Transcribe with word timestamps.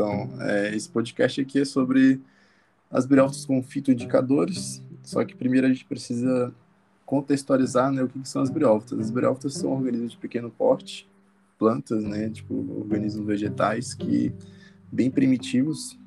Então, 0.00 0.30
é, 0.40 0.74
esse 0.74 0.88
podcast 0.88 1.42
aqui 1.42 1.60
é 1.60 1.64
sobre 1.66 2.22
as 2.90 3.04
briófitas 3.04 3.44
com 3.44 3.62
fitoindicadores, 3.62 4.82
só 5.02 5.22
que 5.26 5.36
primeiro 5.36 5.66
a 5.66 5.70
gente 5.70 5.84
precisa 5.84 6.54
contextualizar 7.04 7.92
né, 7.92 8.02
o 8.02 8.08
que, 8.08 8.18
que 8.18 8.28
são 8.28 8.40
as 8.40 8.48
briófitas. 8.48 8.98
As 8.98 9.10
briófitas 9.10 9.52
são 9.54 9.72
organismos 9.72 10.12
de 10.12 10.16
pequeno 10.16 10.48
porte, 10.48 11.06
plantas, 11.58 12.02
né, 12.02 12.30
tipo 12.30 12.54
organismos 12.80 13.26
vegetais 13.26 13.92
que 13.92 14.32
bem 14.90 15.10
primitivos, 15.10 15.98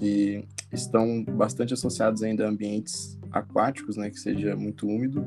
que 0.00 0.44
estão 0.72 1.22
bastante 1.22 1.72
associados 1.72 2.24
ainda 2.24 2.44
a 2.44 2.48
ambientes 2.48 3.16
aquáticos, 3.30 3.96
né, 3.96 4.10
que 4.10 4.18
seja 4.18 4.56
muito 4.56 4.84
úmido, 4.84 5.24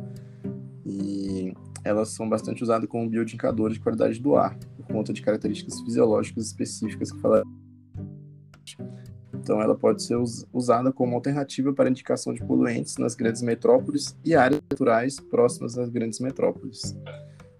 e 0.85 1.53
elas 1.81 2.09
são 2.09 2.27
bastante 2.27 2.61
usadas 2.61 2.89
como 2.89 3.09
bioindicadores 3.09 3.75
de 3.77 3.79
qualidade 3.81 4.19
do 4.19 4.35
ar, 4.35 4.57
por 4.75 4.85
conta 4.87 5.13
de 5.13 5.21
características 5.21 5.79
fisiológicas 5.79 6.47
específicas 6.47 7.09
que 7.09 7.21
fala 7.21 7.41
então, 9.41 9.59
ela 9.59 9.75
pode 9.75 10.03
ser 10.03 10.17
usada 10.53 10.91
como 10.91 11.15
alternativa 11.15 11.73
para 11.73 11.89
indicação 11.89 12.31
de 12.31 12.43
poluentes 12.43 12.97
nas 12.97 13.15
grandes 13.15 13.41
metrópoles 13.41 14.15
e 14.23 14.35
áreas 14.35 14.61
naturais 14.69 15.19
próximas 15.19 15.77
às 15.79 15.89
grandes 15.89 16.19
metrópoles. 16.19 16.95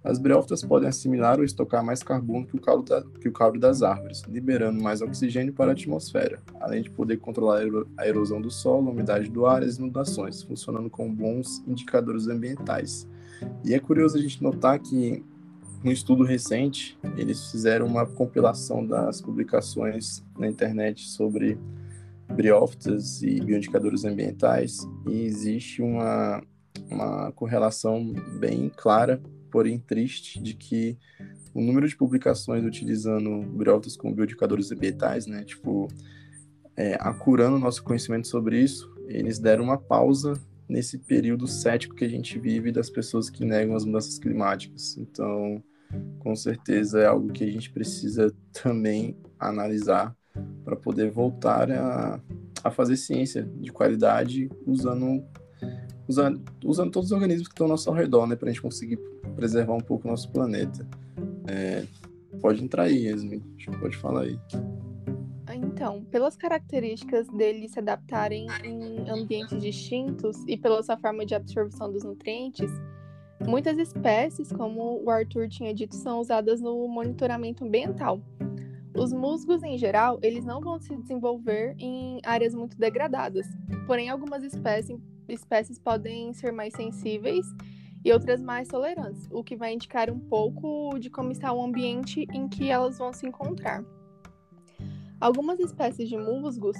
As 0.03 0.19
briófitas 0.19 0.63
podem 0.63 0.89
assimilar 0.89 1.39
ou 1.39 1.43
estocar 1.43 1.83
mais 1.83 2.03
carbono 2.03 2.45
que 2.45 2.55
o, 2.55 2.61
caule 2.61 2.85
da, 2.85 3.03
que 3.19 3.27
o 3.27 3.31
caule 3.31 3.59
das 3.59 3.81
árvores, 3.81 4.21
liberando 4.27 4.81
mais 4.81 5.01
oxigênio 5.01 5.53
para 5.53 5.71
a 5.71 5.73
atmosfera, 5.73 6.39
além 6.59 6.83
de 6.83 6.89
poder 6.89 7.17
controlar 7.17 7.61
a 7.97 8.07
erosão 8.07 8.39
do 8.39 8.51
solo, 8.51 8.89
a 8.89 8.91
umidade 8.91 9.29
do 9.29 9.45
ar 9.45 9.63
e 9.63 9.65
as 9.65 9.77
inundações, 9.77 10.43
funcionando 10.43 10.89
como 10.89 11.11
bons 11.11 11.63
indicadores 11.67 12.27
ambientais. 12.27 13.07
E 13.65 13.73
é 13.73 13.79
curioso 13.79 14.17
a 14.17 14.21
gente 14.21 14.41
notar 14.41 14.79
que, 14.79 15.23
num 15.83 15.91
estudo 15.91 16.23
recente, 16.23 16.97
eles 17.17 17.51
fizeram 17.51 17.85
uma 17.85 18.05
compilação 18.05 18.85
das 18.85 19.21
publicações 19.21 20.23
na 20.37 20.47
internet 20.47 21.07
sobre 21.07 21.57
briófitas 22.27 23.21
e 23.21 23.41
bioindicadores 23.41 24.05
ambientais, 24.05 24.79
e 25.07 25.23
existe 25.23 25.81
uma, 25.81 26.41
uma 26.89 27.31
correlação 27.33 28.13
bem 28.39 28.71
clara 28.75 29.21
porém 29.51 29.77
triste, 29.77 30.41
de 30.41 30.55
que 30.55 30.97
o 31.53 31.61
número 31.61 31.87
de 31.87 31.95
publicações 31.95 32.63
utilizando 32.63 33.41
briófitas 33.41 33.97
como 33.97 34.15
bioindicadores 34.15 34.71
ambientais, 34.71 35.27
né, 35.27 35.43
tipo, 35.43 35.89
é, 36.75 36.95
acurando 36.99 37.59
nosso 37.59 37.83
conhecimento 37.83 38.27
sobre 38.27 38.59
isso, 38.59 38.89
eles 39.07 39.37
deram 39.37 39.65
uma 39.65 39.77
pausa 39.77 40.41
nesse 40.69 40.97
período 40.97 41.45
cético 41.45 41.93
que 41.93 42.05
a 42.05 42.09
gente 42.09 42.39
vive 42.39 42.71
das 42.71 42.89
pessoas 42.89 43.29
que 43.29 43.43
negam 43.43 43.75
as 43.75 43.83
mudanças 43.83 44.17
climáticas. 44.17 44.97
Então, 44.97 45.61
com 46.19 46.35
certeza 46.35 46.99
é 47.01 47.05
algo 47.05 47.31
que 47.31 47.43
a 47.43 47.51
gente 47.51 47.71
precisa 47.71 48.33
também 48.51 49.17
analisar 49.39 50.15
para 50.63 50.75
poder 50.75 51.09
voltar 51.11 51.71
a, 51.71 52.19
a 52.63 52.71
fazer 52.71 52.95
ciência 52.95 53.43
de 53.43 53.71
qualidade 53.71 54.49
usando 54.65 55.23
usando, 56.07 56.41
usando 56.63 56.91
todos 56.91 57.09
os 57.09 57.11
organismos 57.13 57.47
que 57.47 57.53
estão 57.53 57.65
ao 57.65 57.71
nosso 57.71 57.91
redor, 57.91 58.27
né, 58.27 58.35
para 58.35 58.49
a 58.49 58.51
gente 58.51 58.61
conseguir 58.61 58.97
preservar 59.35 59.73
um 59.73 59.81
pouco 59.81 60.07
o 60.07 60.11
nosso 60.11 60.29
planeta. 60.31 60.87
É, 61.47 61.85
pode 62.41 62.63
entrar 62.63 62.83
aí, 62.83 63.05
Yasmin, 63.07 63.41
pode 63.79 63.97
falar 63.97 64.23
aí. 64.23 64.39
Então, 65.53 66.03
pelas 66.05 66.35
características 66.35 67.27
deles 67.29 67.71
se 67.71 67.79
adaptarem 67.79 68.47
em 68.63 69.09
ambientes 69.09 69.61
distintos 69.61 70.37
e 70.47 70.55
pela 70.55 70.81
sua 70.83 70.97
forma 70.97 71.25
de 71.25 71.33
absorção 71.33 71.91
dos 71.91 72.03
nutrientes, 72.03 72.71
muitas 73.47 73.77
espécies, 73.77 74.51
como 74.51 75.01
o 75.03 75.09
Arthur 75.09 75.47
tinha 75.47 75.73
dito, 75.73 75.95
são 75.95 76.19
usadas 76.19 76.61
no 76.61 76.87
monitoramento 76.87 77.63
ambiental. 77.63 78.21
Os 78.97 79.13
musgos, 79.13 79.63
em 79.63 79.77
geral, 79.77 80.19
eles 80.21 80.43
não 80.43 80.59
vão 80.59 80.79
se 80.79 80.95
desenvolver 80.97 81.75
em 81.79 82.19
áreas 82.23 82.53
muito 82.53 82.77
degradadas, 82.77 83.47
porém 83.87 84.09
algumas 84.09 84.43
espécies, 84.43 84.99
espécies 85.29 85.79
podem 85.79 86.33
ser 86.33 86.51
mais 86.51 86.73
sensíveis 86.73 87.45
e 88.03 88.11
outras 88.11 88.41
mais 88.41 88.67
tolerantes, 88.67 89.27
o 89.31 89.43
que 89.43 89.55
vai 89.55 89.73
indicar 89.73 90.09
um 90.09 90.19
pouco 90.19 90.97
de 90.99 91.09
como 91.09 91.31
está 91.31 91.53
o 91.53 91.63
ambiente 91.63 92.27
em 92.33 92.49
que 92.49 92.69
elas 92.69 92.97
vão 92.97 93.13
se 93.13 93.25
encontrar. 93.25 93.83
Algumas 95.19 95.59
espécies 95.59 96.09
de 96.09 96.17
musgos 96.17 96.75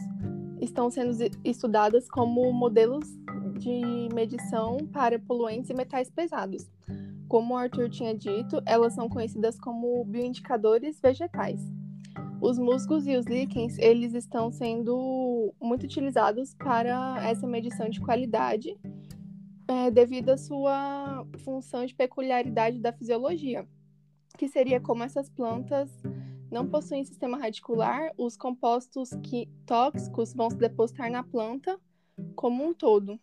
estão 0.59 0.89
sendo 0.89 1.11
estudadas 1.43 2.09
como 2.09 2.51
modelos 2.51 3.07
de 3.61 4.09
medição 4.13 4.77
para 4.91 5.19
poluentes 5.19 5.69
e 5.69 5.73
metais 5.73 6.09
pesados. 6.09 6.67
Como 7.27 7.53
o 7.53 7.57
Arthur 7.57 7.89
tinha 7.89 8.13
dito, 8.13 8.61
elas 8.65 8.93
são 8.93 9.07
conhecidas 9.07 9.59
como 9.59 10.03
bioindicadores 10.03 10.99
vegetais. 10.99 11.61
Os 12.41 12.57
musgos 12.57 13.05
e 13.05 13.15
os 13.15 13.27
líquens, 13.27 13.77
eles 13.77 14.15
estão 14.15 14.51
sendo 14.51 15.53
muito 15.61 15.83
utilizados 15.83 16.55
para 16.55 17.23
essa 17.23 17.47
medição 17.47 17.87
de 17.87 18.01
qualidade 18.01 18.75
é, 19.67 19.91
devido 19.91 20.29
à 20.31 20.37
sua 20.37 21.25
função 21.37 21.85
de 21.85 21.93
peculiaridade 21.93 22.79
da 22.79 22.91
fisiologia, 22.91 23.67
que 24.37 24.47
seria 24.47 24.81
como 24.81 25.03
essas 25.03 25.29
plantas 25.29 25.87
não 26.51 26.67
possuem 26.67 27.05
sistema 27.05 27.37
radicular, 27.37 28.11
os 28.17 28.35
compostos 28.35 29.11
que, 29.23 29.47
tóxicos 29.65 30.33
vão 30.33 30.49
se 30.49 30.57
depositar 30.57 31.11
na 31.11 31.23
planta 31.23 31.79
como 32.35 32.65
um 32.65 32.73
todo. 32.73 33.19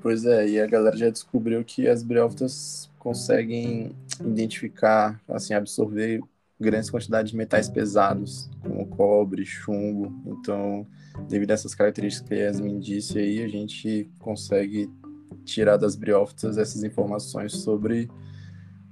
Pois 0.00 0.24
é, 0.24 0.48
e 0.48 0.60
a 0.60 0.66
galera 0.66 0.96
já 0.96 1.10
descobriu 1.10 1.64
que 1.64 1.88
as 1.88 2.02
briófitas 2.02 2.88
conseguem 2.98 3.90
identificar, 4.20 5.20
assim, 5.28 5.54
absorver 5.54 6.20
grandes 6.60 6.90
quantidades 6.90 7.30
de 7.30 7.36
metais 7.36 7.68
pesados, 7.68 8.48
como 8.62 8.86
cobre, 8.86 9.44
chumbo. 9.44 10.12
Então, 10.26 10.86
devido 11.28 11.50
a 11.50 11.54
essas 11.54 11.74
características 11.74 12.28
que 12.28 12.34
a 12.34 12.38
Yasmin 12.38 12.78
disse 12.78 13.18
aí, 13.18 13.42
a 13.42 13.48
gente 13.48 14.08
consegue 14.18 14.90
tirar 15.44 15.76
das 15.76 15.96
briófitas 15.96 16.58
essas 16.58 16.84
informações 16.84 17.52
sobre 17.52 18.08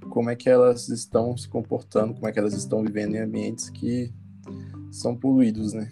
como 0.09 0.29
é 0.29 0.35
que 0.35 0.49
elas 0.49 0.89
estão 0.89 1.37
se 1.37 1.47
comportando, 1.47 2.13
como 2.13 2.27
é 2.27 2.31
que 2.31 2.39
elas 2.39 2.53
estão 2.53 2.83
vivendo 2.83 3.15
em 3.15 3.19
ambientes 3.19 3.69
que 3.69 4.11
são 4.91 5.15
poluídos, 5.15 5.73
né? 5.73 5.91